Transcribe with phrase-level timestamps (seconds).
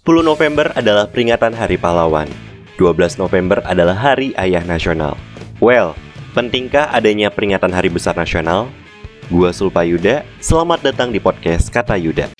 [0.00, 2.24] 10 November adalah peringatan Hari Pahlawan.
[2.80, 5.12] 12 November adalah Hari Ayah Nasional.
[5.60, 5.92] Well,
[6.32, 8.72] pentingkah adanya peringatan Hari Besar Nasional?
[9.28, 12.32] Gua Sulpa Yuda, selamat datang di podcast Kata Yuda.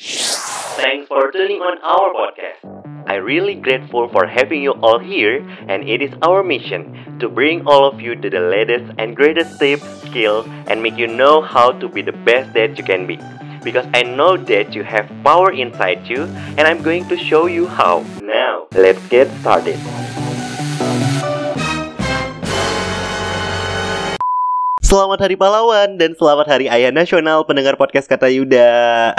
[0.81, 2.65] Thanks for tuning on our podcast.
[3.05, 7.61] I really grateful for having you all here and it is our mission to bring
[7.69, 11.77] all of you to the latest and greatest tips, skills and make you know how
[11.77, 13.21] to be the best that you can be.
[13.63, 16.25] Because I know that you have power inside you
[16.57, 18.05] and I'm going to show you how.
[18.23, 19.79] Now, let's get started.
[24.91, 29.15] Selamat Hari Pahlawan dan selamat Hari Ayah Nasional pendengar podcast kata Yuda.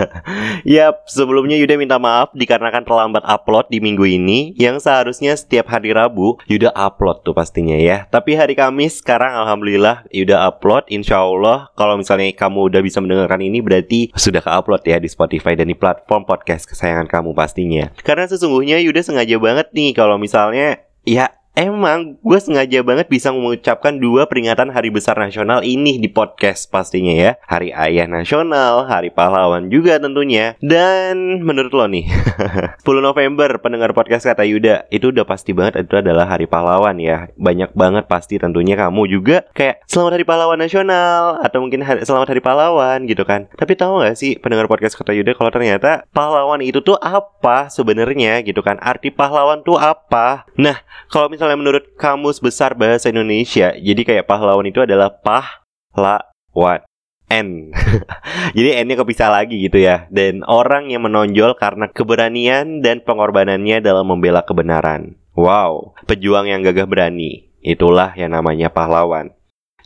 [0.64, 5.92] Yap, sebelumnya Yuda minta maaf dikarenakan terlambat upload di minggu ini yang seharusnya setiap hari
[5.92, 8.08] Rabu Yuda upload tuh pastinya ya.
[8.08, 10.88] Tapi hari Kamis sekarang Alhamdulillah Yuda upload.
[10.88, 15.52] Insya Allah kalau misalnya kamu udah bisa mendengarkan ini berarti sudah ke-upload ya di Spotify
[15.52, 17.92] dan di platform podcast kesayangan kamu pastinya.
[18.08, 23.98] Karena sesungguhnya Yuda sengaja banget nih kalau misalnya ya Emang gue sengaja banget bisa mengucapkan
[23.98, 27.42] dua peringatan hari besar nasional ini di podcast pastinya ya.
[27.42, 30.54] Hari Ayah Nasional, Hari Pahlawan juga tentunya.
[30.62, 32.06] Dan menurut lo nih
[32.86, 37.26] 10 November pendengar podcast kata Yuda Itu udah pasti banget itu adalah Hari Pahlawan ya.
[37.34, 42.30] Banyak banget pasti tentunya kamu juga Kayak Selamat Hari Pahlawan Nasional Atau mungkin hari, Selamat
[42.30, 43.50] Hari Pahlawan gitu kan.
[43.58, 48.38] Tapi tahu gak sih pendengar podcast kata Yuda Kalau ternyata pahlawan itu tuh apa sebenarnya
[48.46, 48.78] gitu kan?
[48.78, 50.46] Arti pahlawan tuh apa?
[50.54, 50.78] Nah
[51.10, 56.86] kalau misalnya misalnya menurut kamus besar bahasa Indonesia, jadi kayak pahlawan itu adalah pahlawan.
[57.30, 57.70] N.
[58.58, 60.10] Jadi N-nya kepisah lagi gitu ya.
[60.10, 65.14] Dan orang yang menonjol karena keberanian dan pengorbanannya dalam membela kebenaran.
[65.38, 67.46] Wow, pejuang yang gagah berani.
[67.62, 69.30] Itulah yang namanya pahlawan.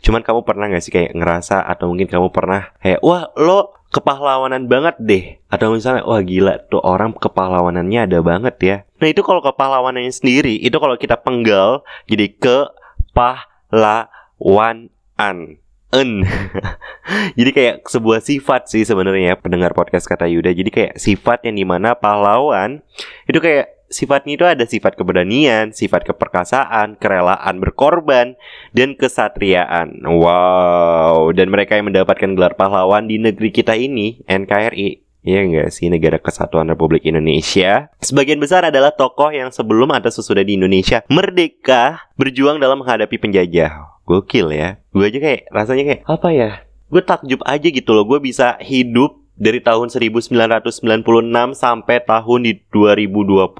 [0.01, 4.65] Cuman kamu pernah gak sih kayak ngerasa atau mungkin kamu pernah kayak wah lo kepahlawanan
[4.69, 5.25] banget deh.
[5.49, 8.77] Atau misalnya wah gila tuh orang kepahlawanannya ada banget ya.
[9.01, 12.69] Nah itu kalau kepahlawanannya sendiri itu kalau kita penggal jadi ke
[13.11, 15.59] pahlawan an
[15.95, 16.27] en.
[17.39, 20.51] Jadi kayak sebuah sifat sih sebenarnya pendengar podcast kata Yuda.
[20.51, 22.83] Jadi kayak sifat yang di mana pahlawan
[23.29, 28.37] itu kayak sifatnya itu ada sifat keberanian, sifat keperkasaan, kerelaan berkorban,
[28.75, 30.03] dan kesatriaan.
[30.05, 35.89] Wow, dan mereka yang mendapatkan gelar pahlawan di negeri kita ini, NKRI, Ya enggak sih?
[35.89, 37.89] Negara kesatuan Republik Indonesia.
[37.97, 43.89] Sebagian besar adalah tokoh yang sebelum atau sesudah di Indonesia Merdeka berjuang dalam menghadapi penjajah.
[44.05, 44.77] Gokil ya.
[44.93, 46.49] Gue aja kayak rasanya kayak apa ya?
[46.93, 48.05] Gue takjub aja gitu loh.
[48.05, 50.79] Gue bisa hidup dari tahun 1996
[51.55, 53.51] sampai tahun di 2020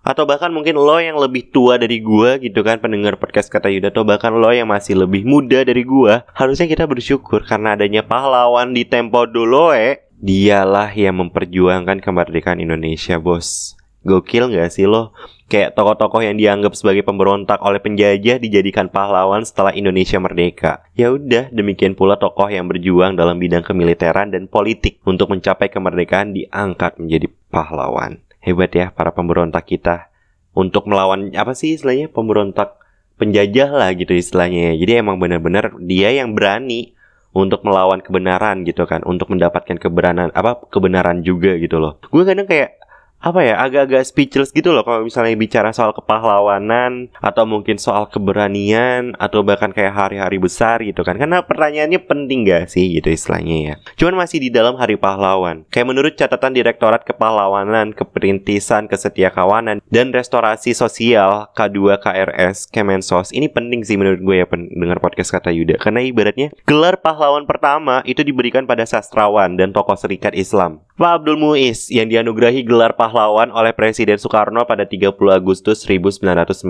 [0.00, 3.92] atau bahkan mungkin lo yang lebih tua dari gua gitu kan pendengar podcast kata Yuda
[3.92, 8.72] atau bahkan lo yang masih lebih muda dari gua harusnya kita bersyukur karena adanya pahlawan
[8.72, 13.78] di tempo dulu eh dialah yang memperjuangkan kemerdekaan Indonesia bos.
[14.02, 15.14] Gokil nggak sih lo
[15.48, 20.84] kayak tokoh-tokoh yang dianggap sebagai pemberontak oleh penjajah dijadikan pahlawan setelah Indonesia merdeka.
[20.92, 26.36] Ya udah, demikian pula tokoh yang berjuang dalam bidang kemiliteran dan politik untuk mencapai kemerdekaan
[26.36, 28.20] diangkat menjadi pahlawan.
[28.44, 30.12] Hebat ya para pemberontak kita
[30.54, 32.78] untuk melawan apa sih istilahnya pemberontak
[33.18, 34.78] penjajah lah gitu istilahnya.
[34.78, 36.94] Jadi emang benar-benar dia yang berani
[37.34, 42.00] untuk melawan kebenaran gitu kan, untuk mendapatkan kebenaran apa kebenaran juga gitu loh.
[42.08, 42.77] Gue kadang kayak
[43.18, 49.18] apa ya agak-agak speechless gitu loh kalau misalnya bicara soal kepahlawanan atau mungkin soal keberanian
[49.18, 51.18] atau bahkan kayak hari-hari besar gitu kan.
[51.18, 53.74] Karena pertanyaannya penting gak sih gitu istilahnya ya?
[53.98, 55.66] Cuman masih di dalam hari pahlawan.
[55.74, 63.82] Kayak menurut catatan Direktorat Kepahlawanan Keperintisan Kesetiakawanan dan Restorasi Sosial K2 KRS Kemensos ini penting
[63.82, 65.82] sih menurut gue ya pendengar podcast kata Yuda.
[65.82, 71.38] Karena ibaratnya gelar pahlawan pertama itu diberikan pada sastrawan dan tokoh serikat Islam Pak Abdul
[71.38, 76.66] Muiz yang dianugerahi gelar pahlawan oleh Presiden Soekarno pada 30 Agustus 1959.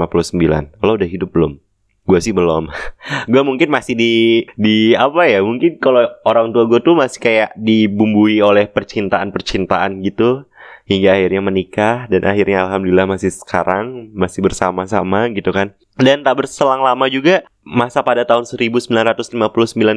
[0.84, 1.56] Lo udah hidup belum?
[2.05, 2.69] Gue sih belum.
[3.33, 5.41] gue mungkin masih di di apa ya?
[5.41, 10.45] Mungkin kalau orang tua gue tuh masih kayak dibumbui oleh percintaan-percintaan gitu
[10.84, 15.72] hingga akhirnya menikah dan akhirnya alhamdulillah masih sekarang masih bersama-sama gitu kan.
[15.97, 18.92] Dan tak berselang lama juga masa pada tahun 1959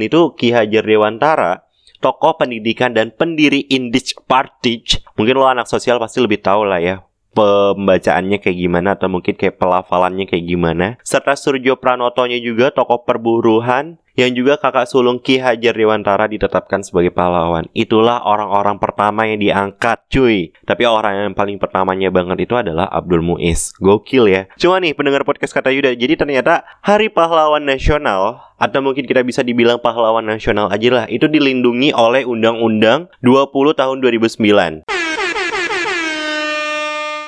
[0.08, 1.68] itu Ki Hajar Dewantara
[2.02, 4.82] tokoh pendidikan dan pendiri Indich Party.
[5.16, 9.56] Mungkin lo anak sosial pasti lebih tahu lah ya pembacaannya kayak gimana atau mungkin kayak
[9.56, 10.88] pelafalannya kayak gimana.
[11.02, 17.12] Serta Surjo Pranotonya juga tokoh perburuhan yang juga kakak sulung Ki Hajar Dewantara ditetapkan sebagai
[17.16, 17.68] pahlawan.
[17.72, 20.52] Itulah orang-orang pertama yang diangkat, cuy.
[20.68, 23.72] Tapi orang yang paling pertamanya banget itu adalah Abdul Muiz.
[23.80, 24.42] Gokil ya.
[24.60, 29.42] Cuma nih pendengar podcast kata Yuda, jadi ternyata Hari Pahlawan Nasional atau mungkin kita bisa
[29.42, 34.86] dibilang pahlawan nasional aja lah, itu dilindungi oleh Undang-Undang 20 tahun 2009.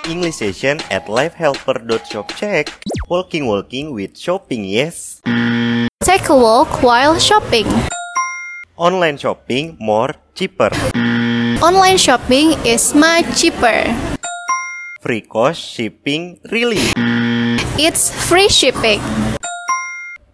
[0.04, 2.70] English session at lifehelper.shop check.
[3.10, 5.24] Walking walking with shopping, yes.
[6.04, 7.64] Take a walk while shopping.
[8.76, 10.68] Online shopping more cheaper.
[11.64, 13.88] Online shopping is much cheaper.
[15.00, 16.84] Free cost shipping really.
[17.80, 19.00] It's free shipping.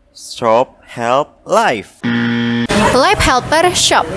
[0.10, 2.02] Shop help life.
[2.98, 4.10] Life Helper Shop.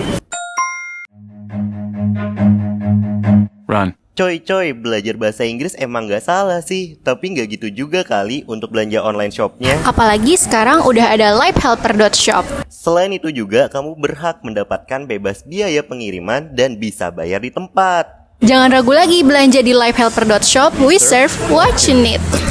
[4.12, 8.69] Coy coy, belajar bahasa Inggris emang gak salah sih Tapi gak gitu juga kali untuk
[8.69, 12.69] belanja online shopnya Apalagi sekarang udah ada lifehelper.shop.
[12.69, 18.05] Selain itu juga kamu berhak mendapatkan bebas biaya pengiriman dan bisa bayar di tempat
[18.44, 20.76] Jangan ragu lagi belanja di lifehelper.shop.
[20.82, 22.41] We serve what you need.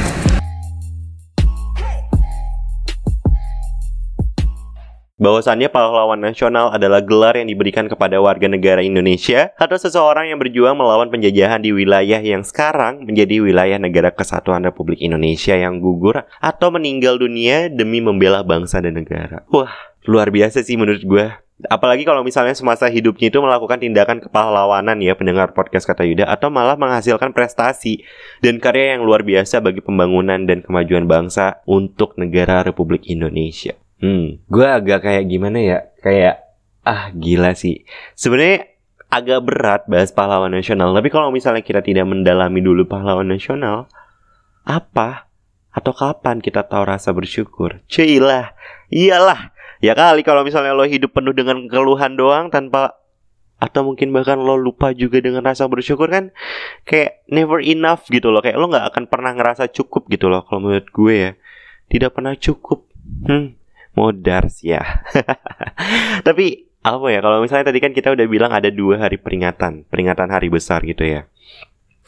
[5.21, 10.73] Bahwasannya pahlawan nasional adalah gelar yang diberikan kepada warga negara Indonesia atau seseorang yang berjuang
[10.73, 16.73] melawan penjajahan di wilayah yang sekarang menjadi wilayah negara kesatuan Republik Indonesia yang gugur atau
[16.73, 19.45] meninggal dunia demi membela bangsa dan negara.
[19.53, 19.69] Wah,
[20.09, 21.29] luar biasa sih menurut gue.
[21.69, 26.49] Apalagi kalau misalnya semasa hidupnya itu melakukan tindakan kepahlawanan ya pendengar podcast kata Yuda atau
[26.49, 28.01] malah menghasilkan prestasi
[28.41, 33.77] dan karya yang luar biasa bagi pembangunan dan kemajuan bangsa untuk negara Republik Indonesia.
[34.01, 35.79] Hmm, gue agak kayak gimana ya?
[36.01, 36.41] Kayak
[36.81, 37.85] ah gila sih.
[38.17, 38.73] Sebenarnya
[39.13, 43.85] agak berat bahas pahlawan nasional, tapi kalau misalnya kita tidak mendalami dulu pahlawan nasional,
[44.65, 45.29] apa
[45.71, 47.85] atau kapan kita tahu rasa bersyukur?
[47.85, 48.57] Cuilah,
[48.89, 49.53] iyalah.
[49.81, 53.01] Ya kali kalau misalnya lo hidup penuh dengan keluhan doang tanpa
[53.61, 56.33] atau mungkin bahkan lo lupa juga dengan rasa bersyukur kan
[56.81, 60.65] kayak never enough gitu loh kayak lo nggak akan pernah ngerasa cukup gitu loh kalau
[60.65, 61.31] menurut gue ya
[61.93, 62.89] tidak pernah cukup
[63.29, 63.60] hmm
[63.97, 65.03] modar sih ya
[66.27, 70.29] tapi apa ya kalau misalnya tadi kan kita udah bilang ada dua hari peringatan peringatan
[70.33, 71.29] hari besar gitu ya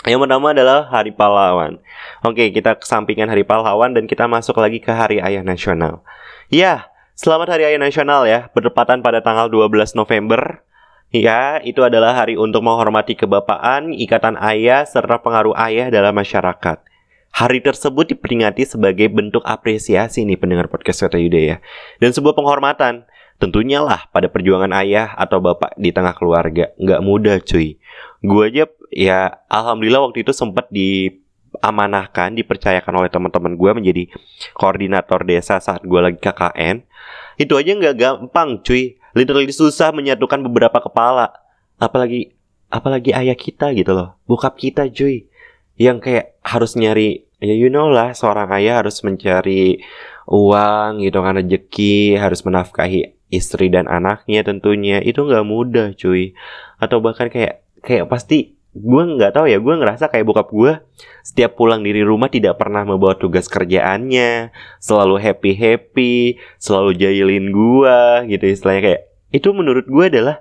[0.03, 1.79] yang pertama adalah Hari Pahlawan.
[2.27, 6.03] Oke, kita kesampingkan Hari Pahlawan dan kita masuk lagi ke Hari Ayah Nasional.
[6.51, 10.59] Ya, selamat Hari Ayah Nasional ya, bertepatan pada tanggal 12 November.
[11.13, 16.83] Ya, itu adalah hari untuk menghormati kebapaan, ikatan ayah, serta pengaruh ayah dalam masyarakat.
[17.33, 21.57] Hari tersebut diperingati sebagai bentuk apresiasi nih pendengar podcast Kata Yuda ya.
[21.97, 23.09] Dan sebuah penghormatan.
[23.41, 26.69] Tentunya lah pada perjuangan ayah atau bapak di tengah keluarga.
[26.77, 27.81] Nggak mudah cuy.
[28.21, 34.03] Gue aja ya alhamdulillah waktu itu sempat diamanahkan, dipercayakan oleh teman-teman gue menjadi
[34.53, 36.85] koordinator desa saat gue lagi KKN.
[37.41, 39.01] Itu aja nggak gampang cuy.
[39.17, 41.33] Literally susah menyatukan beberapa kepala.
[41.81, 42.37] Apalagi
[42.69, 44.21] apalagi ayah kita gitu loh.
[44.29, 45.32] Bokap kita cuy
[45.79, 49.83] yang kayak harus nyari ya you know lah seorang ayah harus mencari
[50.29, 55.01] uang gitu kan rezeki harus menafkahi istri dan anaknya tentunya.
[55.01, 56.37] Itu nggak mudah cuy.
[56.77, 60.81] Atau bahkan kayak kayak pasti gue nggak tahu ya gue ngerasa kayak bokap gue
[61.21, 64.49] setiap pulang dari rumah tidak pernah membawa tugas kerjaannya
[64.81, 66.15] selalu happy happy
[66.57, 67.99] selalu jahilin gue
[68.29, 68.81] gitu istilahnya.
[68.85, 69.01] Kayak
[69.33, 70.37] itu menurut gue adalah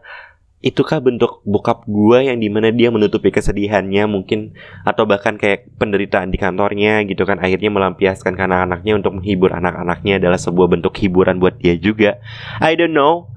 [0.62, 4.54] itukah bentuk bokap gua yang di mana dia menutupi kesedihannya mungkin?
[4.86, 10.22] Atau bahkan kayak penderitaan di kantornya gitu kan akhirnya melampiaskan ke anak-anaknya untuk menghibur anak-anaknya
[10.22, 12.22] adalah sebuah bentuk hiburan buat dia juga.
[12.62, 13.28] I don't know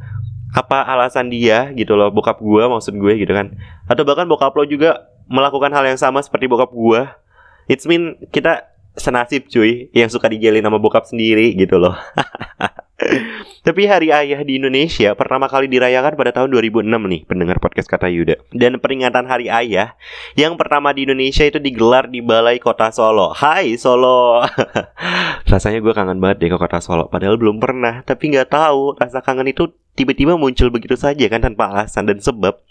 [0.56, 3.58] apa alasan dia gitu loh bokap gua maksud gue gitu kan.
[3.90, 7.18] Atau bahkan bokap lo juga melakukan hal yang sama seperti bokap gua.
[7.66, 11.96] It's mean kita senasib cuy yang suka dijelin sama bokap sendiri gitu loh
[13.66, 18.14] Tapi Hari Ayah di Indonesia pertama kali dirayakan pada tahun 2006 nih pendengar podcast kata
[18.14, 18.38] Yuda.
[18.54, 19.98] Dan peringatan Hari Ayah
[20.38, 23.34] yang pertama di Indonesia itu digelar di Balai Kota Solo.
[23.34, 24.46] Hai Solo.
[25.50, 27.10] Rasanya gue kangen banget deh ke Kota Solo.
[27.10, 28.06] Padahal belum pernah.
[28.06, 32.62] Tapi nggak tahu rasa kangen itu tiba-tiba muncul begitu saja kan tanpa alasan dan sebab.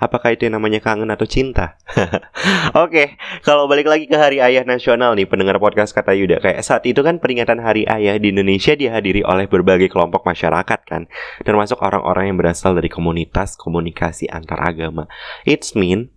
[0.00, 1.76] Apakah itu yang namanya kangen atau cinta?
[2.84, 6.88] Oke, kalau balik lagi ke Hari Ayah Nasional nih, pendengar podcast kata Yuda, kayak saat
[6.88, 11.04] itu kan peringatan Hari Ayah di Indonesia dihadiri oleh berbagai kelompok masyarakat kan,
[11.44, 15.04] termasuk orang-orang yang berasal dari komunitas komunikasi antar agama.
[15.44, 16.08] It's mean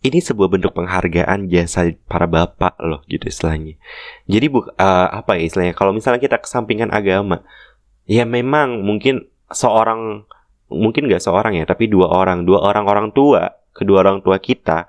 [0.00, 3.76] ini sebuah bentuk penghargaan jasa para bapak loh gitu istilahnya.
[4.28, 5.76] Jadi bu, uh, apa ya istilahnya?
[5.76, 7.44] Kalau misalnya kita kesampingkan agama,
[8.08, 10.24] ya memang mungkin seorang
[10.70, 14.86] mungkin gak seorang ya, tapi dua orang, dua orang orang tua, kedua orang tua kita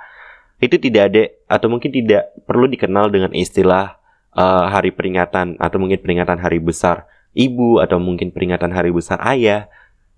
[0.62, 3.98] itu tidak ada atau mungkin tidak perlu dikenal dengan istilah
[4.38, 9.66] uh, hari peringatan atau mungkin peringatan hari besar ibu atau mungkin peringatan hari besar ayah.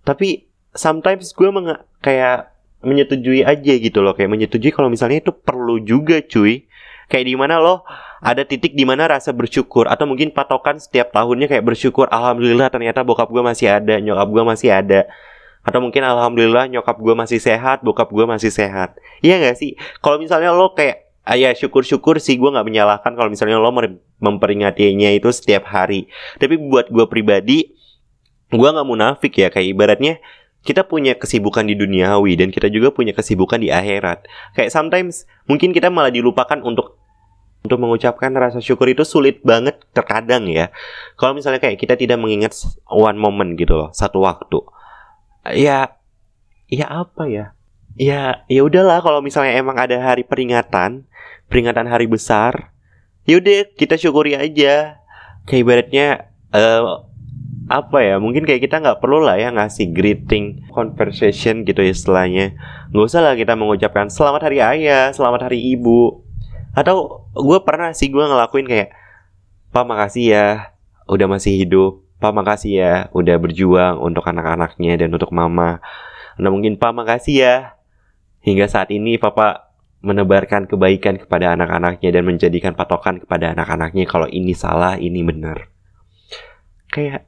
[0.03, 2.51] Tapi sometimes gue meng kayak
[2.83, 6.67] menyetujui aja gitu loh, kayak menyetujui kalau misalnya itu perlu juga cuy.
[7.07, 7.83] Kayak di mana loh
[8.23, 13.03] ada titik di mana rasa bersyukur atau mungkin patokan setiap tahunnya kayak bersyukur alhamdulillah ternyata
[13.03, 15.07] bokap gue masih ada, nyokap gue masih ada
[15.63, 18.99] atau mungkin alhamdulillah nyokap gue masih sehat, bokap gue masih sehat.
[19.23, 19.79] Iya gak sih?
[20.03, 23.71] Kalau misalnya lo kayak ah, ya syukur-syukur sih gue nggak menyalahkan kalau misalnya lo
[24.19, 27.71] memperingatinya itu setiap hari tapi buat gue pribadi
[28.51, 30.13] gue nggak munafik ya kayak ibaratnya
[30.63, 35.71] kita punya kesibukan di duniawi dan kita juga punya kesibukan di akhirat kayak sometimes mungkin
[35.71, 36.99] kita malah dilupakan untuk
[37.63, 40.67] untuk mengucapkan rasa syukur itu sulit banget terkadang ya.
[41.15, 42.51] Kalau misalnya kayak kita tidak mengingat
[42.91, 44.59] one moment gitu loh, satu waktu.
[45.51, 45.99] Ya
[46.71, 47.45] ya apa ya?
[47.99, 51.05] Ya ya udahlah kalau misalnya emang ada hari peringatan,
[51.51, 52.73] peringatan hari besar,
[53.27, 55.03] ya udah kita syukuri aja.
[55.43, 56.07] Kayak ibaratnya
[56.55, 56.83] eh
[57.71, 62.59] apa ya mungkin kayak kita nggak perlu lah ya ngasih greeting conversation gitu istilahnya
[62.91, 66.27] nggak usah lah kita mengucapkan selamat hari ayah selamat hari ibu
[66.75, 68.91] atau gue pernah sih gue ngelakuin kayak
[69.71, 70.47] pak makasih ya
[71.07, 75.83] udah masih hidup pak makasih ya udah berjuang untuk anak-anaknya dan untuk mama.
[76.39, 77.55] Nah mungkin pak makasih ya.
[78.47, 84.55] Hingga saat ini papa menebarkan kebaikan kepada anak-anaknya dan menjadikan patokan kepada anak-anaknya kalau ini
[84.55, 85.67] salah ini benar.
[86.87, 87.27] Kayak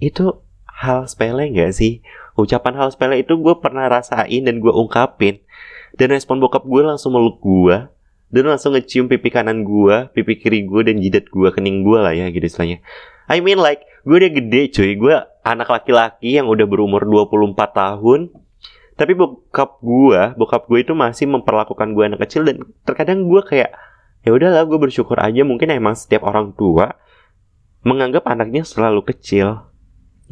[0.00, 2.00] itu hal sepele gak sih?
[2.32, 5.44] Ucapan hal sepele itu gue pernah rasain dan gue ungkapin.
[5.92, 7.84] Dan respon bokap gue langsung meluk gue
[8.32, 12.16] dan langsung ngecium pipi kanan gue, pipi kiri gue dan jidat gue, kening gue lah
[12.16, 12.80] ya gitu istilahnya.
[13.28, 18.32] I mean like gue udah gede cuy, gue anak laki-laki yang udah berumur 24 tahun.
[18.96, 23.72] Tapi bokap gue, bokap gue itu masih memperlakukan gue anak kecil dan terkadang gue kayak
[24.24, 26.96] ya udahlah gue bersyukur aja mungkin emang setiap orang tua
[27.84, 29.68] menganggap anaknya selalu kecil.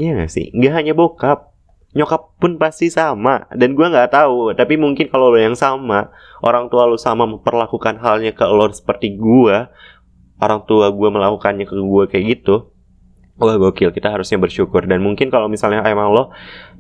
[0.01, 0.49] Iya gak sih?
[0.57, 1.50] Gak hanya bokap,
[1.91, 6.71] nyokap pun pasti sama dan gue nggak tahu tapi mungkin kalau lo yang sama orang
[6.71, 9.67] tua lo sama memperlakukan halnya ke lo seperti gue
[10.39, 12.71] orang tua gue melakukannya ke gue kayak gitu
[13.41, 14.85] wah gokil kita harusnya bersyukur.
[14.85, 16.31] Dan mungkin kalau misalnya emang lo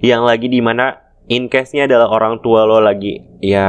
[0.05, 3.67] yang lagi di mana in case nya adalah orang tua lo lagi ya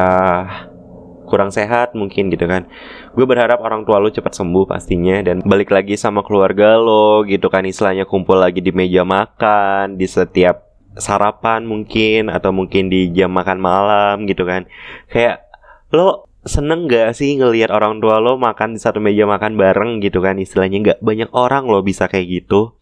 [1.25, 2.67] kurang sehat mungkin gitu kan.
[3.15, 7.47] Gue berharap orang tua lo cepat sembuh pastinya dan balik lagi sama keluarga lo gitu
[7.47, 13.31] kan istilahnya kumpul lagi di meja makan di setiap sarapan mungkin atau mungkin di jam
[13.31, 14.67] makan malam gitu kan.
[15.07, 15.47] Kayak
[15.91, 20.19] lo seneng gak sih ngelihat orang tua lo makan di satu meja makan bareng gitu
[20.19, 20.41] kan?
[20.41, 22.75] Istilahnya nggak banyak orang lo bisa kayak gitu.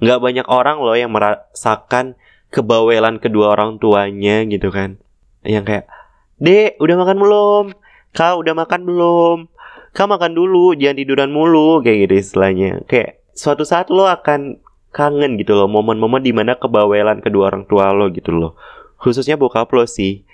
[0.00, 2.14] Nggak banyak orang lo yang merasakan
[2.50, 5.00] kebawelan kedua orang tuanya gitu kan.
[5.42, 5.84] Yang kayak
[6.40, 7.64] dek udah makan belum?
[8.10, 9.36] Kau udah makan belum?
[9.90, 11.82] Kau makan dulu jangan tiduran mulu.
[11.82, 12.82] Kayak gitu istilahnya.
[12.86, 17.94] Kayak suatu saat lo akan kangen gitu loh momen-momen di mana kebawelan kedua orang tua
[17.94, 18.58] lo gitu loh.
[19.00, 20.26] Khususnya bokap lo sih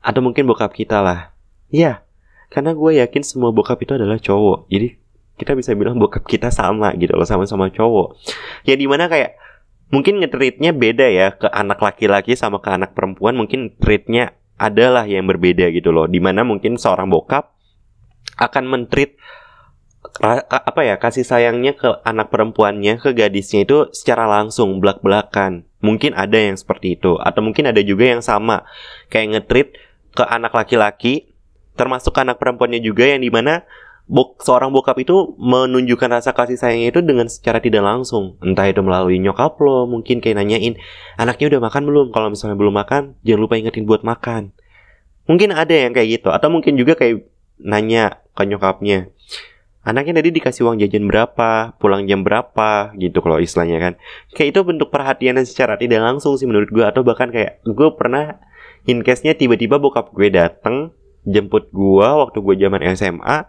[0.00, 1.34] atau mungkin bokap kita lah.
[1.68, 2.06] Ya
[2.48, 4.70] karena gue yakin semua bokap itu adalah cowok.
[4.70, 4.96] Jadi
[5.36, 8.16] kita bisa bilang bokap kita sama gitu loh sama-sama cowok.
[8.64, 9.36] Ya di mana kayak
[9.90, 15.26] mungkin ngetreatnya beda ya ke anak laki-laki sama ke anak perempuan mungkin treatnya adalah yang
[15.28, 16.08] berbeda gitu loh.
[16.08, 17.52] Di mana mungkin seorang bokap
[18.38, 19.18] akan mentreat
[20.24, 26.16] apa ya kasih sayangnya ke anak perempuannya ke gadisnya itu secara langsung belak belakan mungkin
[26.16, 28.64] ada yang seperti itu atau mungkin ada juga yang sama.
[29.12, 29.68] Kayak ngetrit
[30.16, 31.30] ke anak laki-laki
[31.76, 33.68] termasuk ke anak perempuannya juga yang di mana
[34.06, 38.40] bok seorang bokap itu menunjukkan rasa kasih sayangnya itu dengan secara tidak langsung.
[38.40, 40.80] Entah itu melalui nyokap lo mungkin kayak nanyain
[41.20, 42.06] anaknya udah makan belum?
[42.10, 44.56] Kalau misalnya belum makan jangan lupa ingetin buat makan.
[45.26, 47.26] Mungkin ada yang kayak gitu atau mungkin juga kayak
[47.60, 49.10] nanya ke nyokapnya
[49.86, 53.92] anaknya tadi dikasih uang jajan berapa, pulang jam berapa gitu kalau istilahnya kan.
[54.34, 57.88] Kayak itu bentuk perhatian yang secara tidak langsung sih menurut gue atau bahkan kayak gue
[57.94, 58.42] pernah
[58.90, 60.90] in case-nya tiba-tiba bokap gue dateng
[61.22, 63.46] jemput gue waktu gue zaman SMA.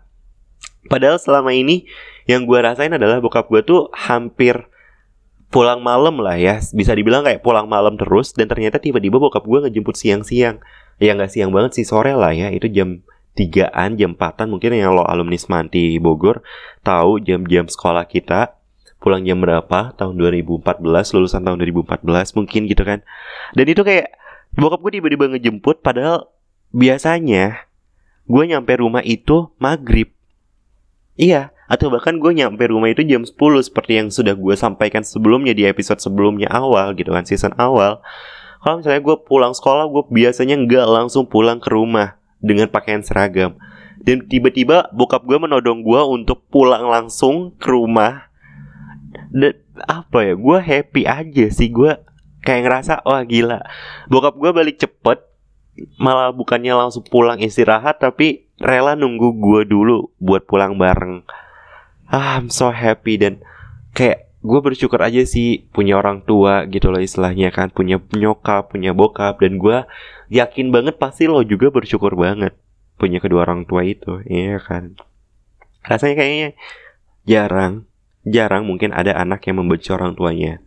[0.87, 1.89] Padahal selama ini
[2.29, 4.69] yang gue rasain adalah bokap gue tuh hampir
[5.47, 9.63] pulang malam lah ya bisa dibilang kayak pulang malam terus dan ternyata tiba-tiba bokap gue
[9.63, 10.59] ngejemput siang-siang
[10.99, 12.99] ya nggak siang banget sih sore lah ya itu jam
[13.37, 16.41] tigaan jam empatan mungkin yang lo alumni Semanti Bogor
[16.81, 18.57] tahu jam-jam sekolah kita
[18.97, 20.81] pulang jam berapa tahun 2014
[21.13, 23.05] lulusan tahun 2014 mungkin gitu kan.
[23.53, 24.17] Dan itu kayak
[24.57, 26.33] bokap gue tiba-tiba ngejemput padahal
[26.73, 27.69] biasanya
[28.25, 30.09] gue nyampe rumah itu maghrib.
[31.13, 35.51] Iya atau bahkan gue nyampe rumah itu jam 10 seperti yang sudah gue sampaikan sebelumnya
[35.51, 38.01] di episode sebelumnya awal gitu kan season awal.
[38.63, 43.57] Kalau misalnya gue pulang sekolah gue biasanya nggak langsung pulang ke rumah dengan pakaian seragam.
[43.97, 48.29] Dan tiba-tiba bokap gue menodong gue untuk pulang langsung ke rumah.
[49.33, 49.57] Dan
[49.89, 51.97] apa ya, gue happy aja sih gue
[52.45, 53.59] kayak ngerasa wah gila.
[54.07, 55.19] Bokap gue balik cepet,
[55.99, 61.27] malah bukannya langsung pulang istirahat tapi rela nunggu gue dulu buat pulang bareng.
[62.07, 63.43] Ah, I'm so happy dan
[63.91, 68.95] kayak gue bersyukur aja sih punya orang tua gitu loh istilahnya kan punya nyokap punya
[68.95, 69.83] bokap dan gue
[70.31, 72.55] yakin banget pasti lo juga bersyukur banget
[72.95, 74.95] punya kedua orang tua itu iya kan?
[75.83, 76.49] Rasanya kayaknya
[77.27, 77.85] jarang
[78.23, 80.63] jarang mungkin ada anak yang membenci orang tuanya.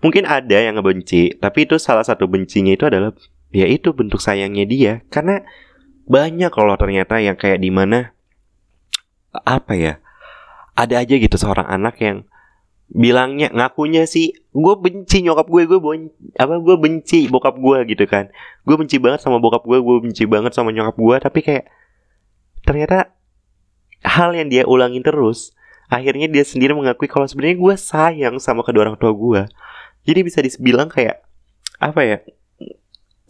[0.00, 3.10] Mungkin ada yang ngebenci tapi itu salah satu bencinya itu adalah
[3.50, 4.92] ya itu bentuk sayangnya dia.
[5.10, 5.42] Karena
[6.06, 8.14] banyak kalau ternyata yang kayak di mana
[9.30, 9.94] apa ya
[10.74, 12.26] ada aja gitu seorang anak yang
[12.90, 18.04] bilangnya ngakunya sih gue benci nyokap gue gue bon apa gue benci bokap gue gitu
[18.10, 18.28] kan.
[18.66, 21.64] Gue benci banget sama bokap gue gue benci banget sama nyokap gue tapi kayak
[22.66, 23.14] ternyata
[24.04, 25.52] hal yang dia ulangin terus
[25.90, 29.42] akhirnya dia sendiri mengakui kalau sebenarnya gue sayang sama kedua orang tua gue
[30.06, 31.20] jadi bisa dibilang kayak
[31.82, 32.18] apa ya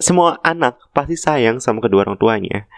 [0.00, 2.68] semua anak pasti sayang sama kedua orang tuanya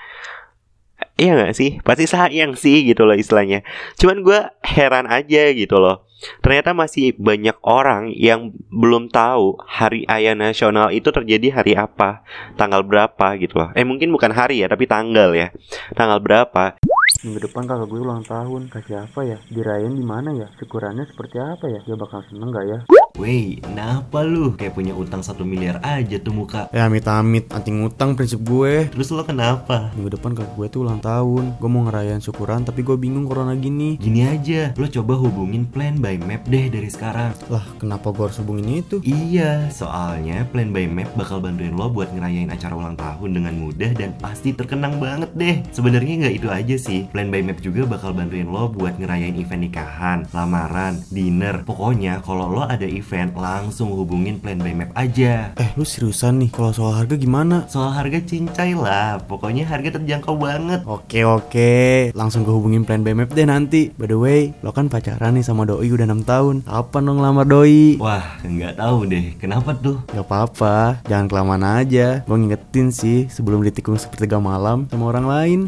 [1.20, 1.78] Iya gak sih?
[1.84, 3.60] Pasti sayang sih gitu loh istilahnya
[4.00, 6.08] Cuman gue heran aja gitu loh
[6.40, 12.24] Ternyata masih banyak orang yang belum tahu Hari Ayah Nasional itu terjadi hari apa
[12.56, 15.52] Tanggal berapa gitu loh Eh mungkin bukan hari ya tapi tanggal ya
[15.92, 16.80] Tanggal berapa
[17.22, 19.36] Minggu depan kakak gue ulang tahun Kasih apa ya?
[19.52, 20.48] Dirayain di mana ya?
[20.56, 21.84] Syukurannya seperti apa ya?
[21.84, 22.78] Dia bakal seneng gak ya?
[23.20, 24.56] Wey, kenapa lu?
[24.56, 29.12] Kayak punya utang satu miliar aja tuh muka Ya amit-amit, anti ngutang prinsip gue Terus
[29.12, 29.92] lo kenapa?
[29.92, 33.52] Minggu depan kakak gue tuh ulang tahun Gue mau ngerayain syukuran tapi gue bingung corona
[33.52, 38.24] gini Gini aja, lo coba hubungin Plan by Map deh dari sekarang Lah kenapa gue
[38.32, 39.04] harus hubungin itu?
[39.04, 43.92] Iya, soalnya Plan by Map bakal bantuin lo buat ngerayain acara ulang tahun dengan mudah
[43.92, 45.60] dan pasti terkenang banget deh.
[45.68, 47.04] Sebenarnya nggak itu aja sih.
[47.12, 51.60] Plan by Map juga bakal bantuin lo buat ngerayain event nikahan, lamaran, dinner.
[51.68, 53.01] Pokoknya kalau lo ada event
[53.34, 55.52] langsung hubungin Plan by Map aja.
[55.58, 57.66] Eh lu seriusan nih kalau soal harga gimana?
[57.68, 60.80] Soal harga cincai lah, pokoknya harga terjangkau banget.
[60.86, 61.72] Oke oke,
[62.14, 65.64] langsung gue hubungin plan BMF deh nanti By the way, lo kan pacaran nih sama
[65.64, 67.96] Doi udah 6 tahun Kapan dong lamar Doi?
[67.98, 69.98] Wah, nggak tahu deh, kenapa tuh?
[70.12, 75.60] Gak apa-apa, jangan kelamaan aja Gue ngingetin sih sebelum ditikung sepertiga malam sama orang lain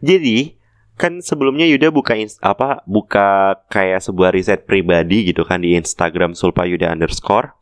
[0.00, 0.56] Jadi
[0.96, 6.32] kan sebelumnya Yuda buka ins- apa buka kayak sebuah riset pribadi gitu kan di Instagram
[6.32, 7.52] Sulpa Yuda underscore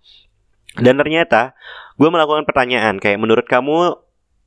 [0.78, 1.54] dan ternyata
[1.98, 3.98] gue melakukan pertanyaan kayak menurut kamu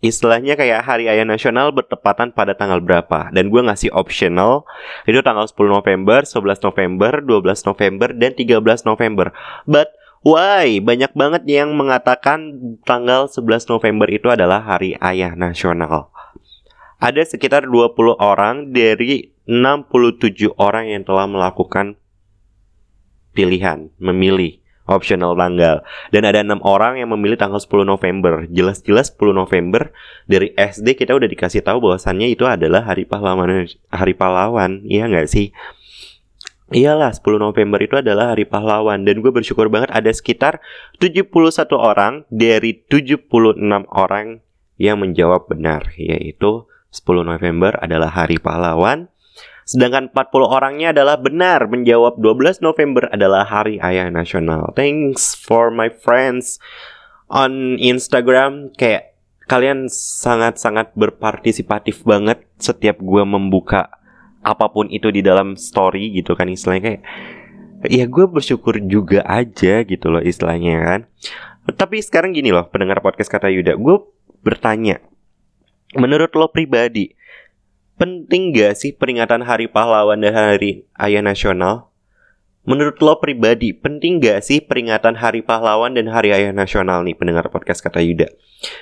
[0.03, 4.67] istilahnya kayak Hari Ayah Nasional bertepatan pada tanggal berapa dan gue ngasih optional
[5.09, 9.33] itu tanggal 10 November, 11 November, 12 November dan 13 November.
[9.65, 9.89] But
[10.21, 12.53] why banyak banget yang mengatakan
[12.85, 16.13] tanggal 11 November itu adalah Hari Ayah Nasional.
[16.97, 21.95] Ada sekitar 20 orang dari 67 orang yang telah melakukan
[23.37, 24.57] pilihan, memilih
[24.89, 25.85] optional tanggal.
[26.09, 28.49] Dan ada enam orang yang memilih tanggal 10 November.
[28.49, 29.93] Jelas-jelas 10 November
[30.25, 35.29] dari SD kita udah dikasih tahu bahwasannya itu adalah hari pahlawan hari pahlawan, iya nggak
[35.29, 35.53] sih?
[36.67, 40.59] Iyalah 10 November itu adalah hari pahlawan dan gue bersyukur banget ada sekitar
[40.99, 41.31] 71
[41.79, 43.31] orang dari 76
[43.87, 44.43] orang
[44.75, 49.11] yang menjawab benar yaitu 10 November adalah hari pahlawan
[49.67, 54.71] Sedangkan 40 orangnya adalah benar menjawab 12 November adalah Hari Ayah Nasional.
[54.79, 56.55] Thanks for my friends
[57.27, 58.71] on Instagram.
[58.79, 59.19] Kayak
[59.51, 63.91] kalian sangat-sangat berpartisipatif banget setiap gue membuka
[64.39, 67.03] apa pun itu di dalam story gitu kan istilahnya kayak
[67.91, 71.01] ya gue bersyukur juga aja gitu loh istilahnya kan.
[71.75, 73.99] Tapi sekarang gini loh pendengar podcast kata Yuda, gue
[74.47, 75.03] bertanya,
[75.97, 77.17] menurut lo pribadi,
[77.97, 81.89] penting gak sih peringatan Hari Pahlawan dan Hari Ayah Nasional?
[82.67, 87.49] Menurut lo pribadi, penting gak sih peringatan Hari Pahlawan dan Hari Ayah Nasional nih pendengar
[87.49, 88.29] podcast kata Yuda?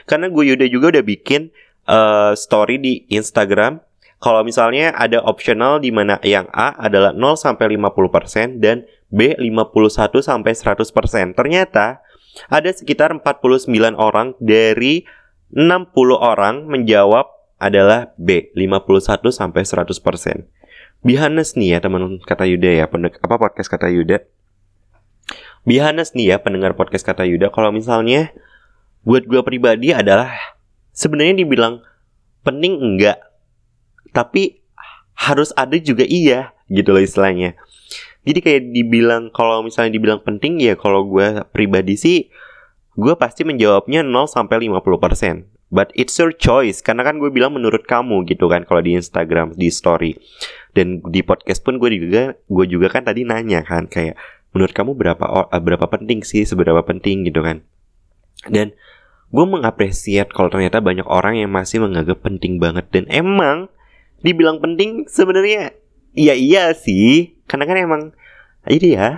[0.06, 1.56] Karena gue Yuda juga udah bikin
[1.88, 3.80] uh, story di Instagram.
[4.20, 10.18] Kalau misalnya ada optional di mana yang A adalah 0 sampai 50% dan B 51
[10.18, 11.38] sampai 100%.
[11.38, 12.02] Ternyata
[12.50, 15.06] ada sekitar 49 orang dari
[15.54, 17.30] 60 orang menjawab
[17.62, 20.50] adalah B 51 sampai 100%.
[21.06, 24.26] Be honest nih ya teman kata Yuda ya, pendek, apa podcast kata Yuda.
[25.66, 28.34] Be honest nih ya pendengar podcast kata Yuda kalau misalnya
[29.06, 30.34] buat gue pribadi adalah
[30.94, 31.86] sebenarnya dibilang
[32.42, 33.22] penting enggak,
[34.14, 34.66] tapi
[35.14, 37.54] harus ada juga iya gitu loh istilahnya.
[38.26, 42.18] Jadi kayak dibilang kalau misalnya dibilang penting ya kalau gue pribadi sih
[42.96, 45.56] gue pasti menjawabnya 0 sampai 50%.
[45.74, 49.58] But it's your choice karena kan gue bilang menurut kamu gitu kan kalau di Instagram
[49.58, 50.16] di story.
[50.72, 54.16] Dan di podcast pun gue juga gue juga kan tadi nanya kan kayak
[54.56, 57.28] menurut kamu berapa eh, berapa penting sih seberapa penting?
[57.28, 57.66] gitu kan.
[58.48, 58.72] Dan
[59.34, 62.88] gue mengapresiat kalau ternyata banyak orang yang masih menganggap penting banget.
[62.94, 63.68] Dan emang
[64.24, 65.76] dibilang penting sebenarnya
[66.16, 67.36] iya iya sih.
[67.50, 68.02] Karena kan emang
[68.64, 69.10] jadi ya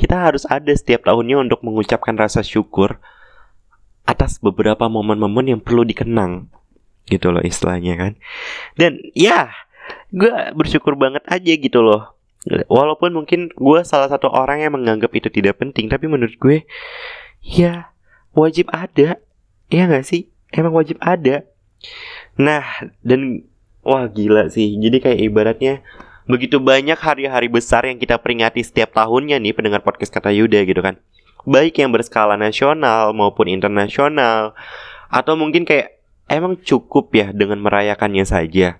[0.00, 2.96] kita harus ada setiap tahunnya untuk mengucapkan rasa syukur
[4.08, 6.48] atas beberapa momen-momen yang perlu dikenang.
[7.10, 8.12] gitu loh istilahnya kan.
[8.78, 9.50] Dan ya
[10.14, 12.14] gue bersyukur banget aja gitu loh.
[12.70, 16.64] Walaupun mungkin gue salah satu orang yang menganggap itu tidak penting tapi menurut gue
[17.42, 17.90] ya
[18.30, 19.18] wajib ada.
[19.68, 20.30] Ya nggak sih?
[20.54, 21.42] Emang wajib ada.
[22.38, 22.62] Nah
[23.02, 23.42] dan
[23.82, 24.78] wah gila sih.
[24.78, 25.82] Jadi kayak ibaratnya
[26.28, 30.80] begitu banyak hari-hari besar yang kita peringati setiap tahunnya nih pendengar podcast kata Yuda gitu
[30.84, 31.00] kan
[31.48, 34.52] baik yang berskala nasional maupun internasional
[35.10, 38.78] atau mungkin kayak emang cukup ya dengan merayakannya saja?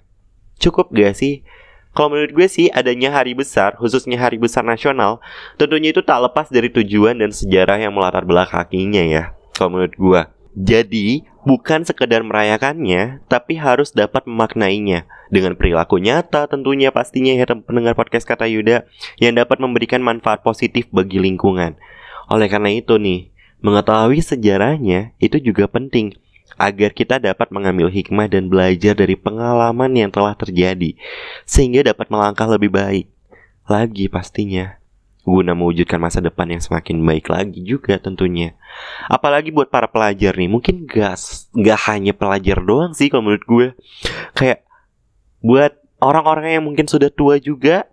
[0.63, 1.43] Cukup gak sih?
[1.91, 5.19] Kalau menurut gue sih adanya hari besar, khususnya hari besar nasional,
[5.59, 9.25] tentunya itu tak lepas dari tujuan dan sejarah yang melatar belakanginya ya.
[9.59, 10.23] Kalau menurut gue.
[10.55, 17.95] Jadi, bukan sekedar merayakannya, tapi harus dapat memaknainya dengan perilaku nyata tentunya pastinya ya pendengar
[17.95, 18.85] podcast kata Yuda
[19.23, 21.79] yang dapat memberikan manfaat positif bagi lingkungan.
[22.27, 23.31] Oleh karena itu nih,
[23.63, 26.19] mengetahui sejarahnya itu juga penting
[26.59, 30.99] agar kita dapat mengambil hikmah dan belajar dari pengalaman yang telah terjadi,
[31.49, 33.07] sehingga dapat melangkah lebih baik
[33.71, 34.80] lagi pastinya
[35.31, 38.59] guna mewujudkan masa depan yang semakin baik lagi juga tentunya.
[39.07, 41.15] Apalagi buat para pelajar nih, mungkin gak,
[41.55, 43.67] gak hanya pelajar doang sih kalau menurut gue.
[44.35, 44.67] Kayak
[45.39, 47.87] buat orang-orang yang mungkin sudah tua juga,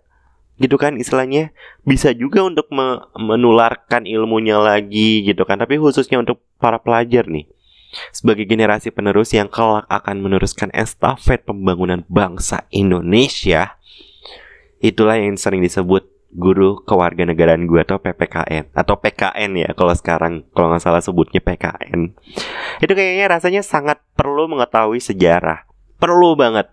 [0.58, 1.54] gitu kan istilahnya,
[1.86, 5.62] bisa juga untuk me menularkan ilmunya lagi gitu kan.
[5.62, 7.46] Tapi khususnya untuk para pelajar nih,
[8.10, 13.78] sebagai generasi penerus yang kelak akan meneruskan estafet pembangunan bangsa Indonesia,
[14.82, 20.68] itulah yang sering disebut guru kewarganegaraan gue atau PPKN atau PKN ya kalau sekarang kalau
[20.68, 22.12] nggak salah sebutnya PKN
[22.84, 25.64] itu kayaknya rasanya sangat perlu mengetahui sejarah.
[25.98, 26.70] Perlu banget.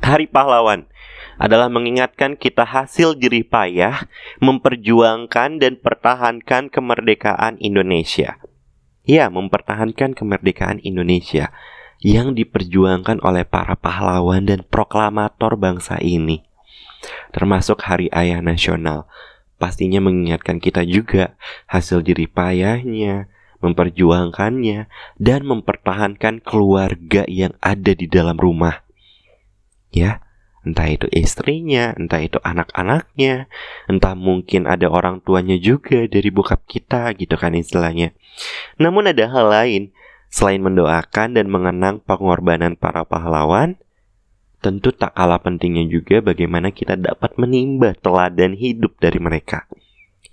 [0.00, 0.86] Hari Pahlawan
[1.40, 4.06] adalah mengingatkan kita hasil jerih payah
[4.44, 8.36] memperjuangkan dan pertahankan kemerdekaan Indonesia.
[9.08, 11.50] Ya, mempertahankan kemerdekaan Indonesia
[12.00, 16.44] yang diperjuangkan oleh para pahlawan dan proklamator bangsa ini.
[17.32, 19.08] Termasuk Hari Ayah Nasional.
[19.60, 21.36] Pastinya mengingatkan kita juga
[21.68, 23.28] hasil jerih payahnya,
[23.60, 24.88] memperjuangkannya,
[25.20, 28.80] dan mempertahankan keluarga yang ada di dalam rumah.
[29.92, 30.24] Ya,
[30.64, 33.52] entah itu istrinya, entah itu anak-anaknya,
[33.88, 38.16] entah mungkin ada orang tuanya juga dari bokap kita gitu kan istilahnya.
[38.80, 39.82] Namun ada hal lain
[40.30, 43.76] selain mendoakan dan mengenang pengorbanan para pahlawan,
[44.60, 49.64] tentu tak kalah pentingnya juga bagaimana kita dapat menimba teladan hidup dari mereka.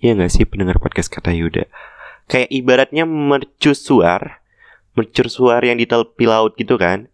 [0.04, 1.66] Ya nggak sih pendengar podcast kata Yuda?
[2.28, 4.44] Kayak ibaratnya mercusuar,
[4.94, 7.08] mercusuar yang di tepi laut gitu kan?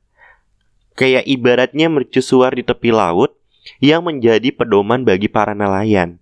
[0.93, 3.33] kayak ibaratnya mercusuar di tepi laut
[3.81, 6.21] yang menjadi pedoman bagi para nelayan.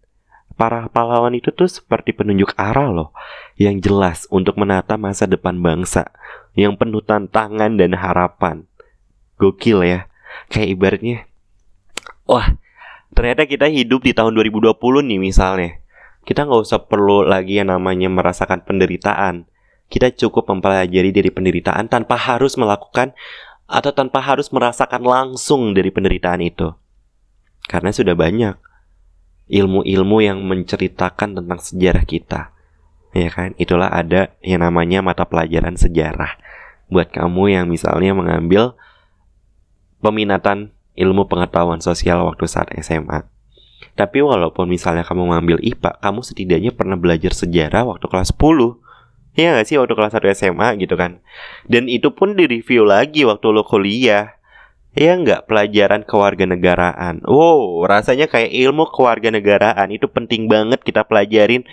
[0.55, 3.09] Para pahlawan itu tuh seperti penunjuk arah loh,
[3.57, 6.11] yang jelas untuk menata masa depan bangsa,
[6.53, 8.67] yang penuh tantangan dan harapan.
[9.41, 9.99] Gokil ya,
[10.51, 11.17] kayak ibaratnya,
[12.27, 12.57] wah
[13.11, 14.75] ternyata kita hidup di tahun 2020
[15.07, 15.71] nih misalnya.
[16.21, 19.49] Kita nggak usah perlu lagi yang namanya merasakan penderitaan.
[19.89, 23.17] Kita cukup mempelajari dari penderitaan tanpa harus melakukan
[23.65, 26.71] atau tanpa harus merasakan langsung dari penderitaan itu.
[27.65, 28.55] Karena sudah banyak
[29.51, 32.55] ilmu-ilmu yang menceritakan tentang sejarah kita.
[33.11, 33.51] Ya kan?
[33.59, 36.39] Itulah ada yang namanya mata pelajaran sejarah.
[36.87, 38.79] Buat kamu yang misalnya mengambil
[40.01, 43.23] peminatan ilmu pengetahuan sosial waktu saat SMA.
[43.95, 48.81] Tapi walaupun misalnya kamu mengambil IPA, kamu setidaknya pernah belajar sejarah waktu kelas 10
[49.31, 49.79] Iya gak sih?
[49.79, 51.23] Waktu kelas 1 SMA gitu kan.
[51.63, 54.35] Dan itu pun di review lagi waktu lo kuliah.
[54.91, 55.47] Ya nggak?
[55.47, 57.23] Pelajaran kewarganegaraan.
[57.23, 59.87] Wow rasanya kayak ilmu kewarganegaraan.
[59.87, 61.63] Itu penting banget kita pelajarin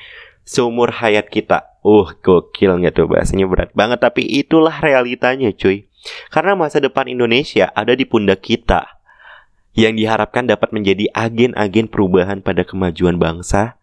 [0.47, 1.67] seumur hayat kita.
[1.83, 3.51] Uh gokil nggak tuh bahasanya?
[3.51, 3.99] Berat banget.
[3.99, 5.88] Tapi itulah realitanya cuy
[6.31, 8.99] Karena masa depan Indonesia ada di pundak kita
[9.75, 13.79] Yang diharapkan dapat menjadi agen-agen perubahan pada kemajuan bangsa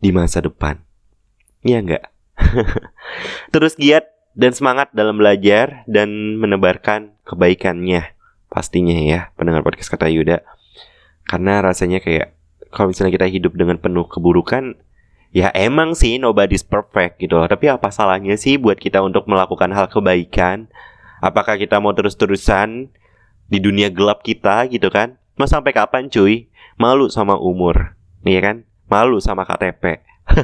[0.00, 0.80] Di masa depan.
[1.60, 2.04] Iya nggak?
[3.52, 8.16] Terus giat dan semangat dalam belajar dan menebarkan kebaikannya
[8.50, 10.42] pastinya ya pendengar podcast kata Yuda.
[11.28, 12.34] Karena rasanya kayak
[12.74, 14.78] kalau misalnya kita hidup dengan penuh keburukan
[15.30, 17.46] ya emang sih nobody's perfect gitu loh.
[17.46, 20.66] Tapi apa salahnya sih buat kita untuk melakukan hal kebaikan
[21.20, 22.90] apakah kita mau terus-terusan
[23.46, 26.48] di dunia gelap kita gitu kan mau sampai kapan cuy
[26.80, 28.56] malu sama umur nih ya kan
[28.90, 30.10] malu sama KTP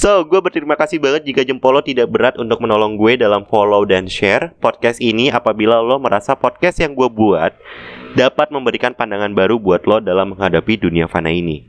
[0.00, 3.82] so, gue berterima kasih banget jika jempol lo tidak berat untuk menolong gue dalam follow
[3.82, 7.50] dan share podcast ini apabila lo merasa podcast yang gue buat
[8.14, 11.66] dapat memberikan pandangan baru buat lo dalam menghadapi dunia fana ini.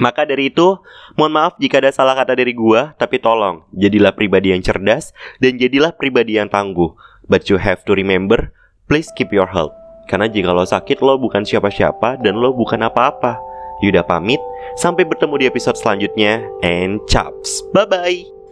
[0.00, 0.80] Maka dari itu,
[1.20, 5.60] mohon maaf jika ada salah kata dari gue, tapi tolong, jadilah pribadi yang cerdas dan
[5.60, 6.96] jadilah pribadi yang tangguh.
[7.26, 8.50] But you have to remember,
[8.90, 9.74] please keep your health.
[10.10, 13.38] Karena jika lo sakit, lo bukan siapa-siapa dan lo bukan apa-apa.
[13.82, 14.38] Yuda pamit,
[14.78, 17.66] sampai bertemu di episode selanjutnya, and chops.
[17.74, 18.42] Bye-bye!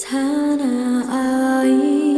[0.00, 2.09] tanah air